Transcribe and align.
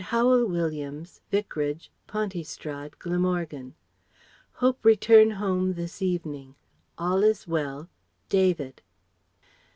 Howel 0.05 0.47
Williams, 0.47 1.21
Vicarage, 1.29 1.91
Pontystrad, 2.07 2.97
Glamorgan. 2.97 3.75
Hope 4.53 4.83
return 4.83 5.29
home 5.37 5.73
this 5.73 6.01
evening. 6.01 6.55
All 6.97 7.21
is 7.23 7.47
well. 7.47 7.87
DAVID. 8.27 8.81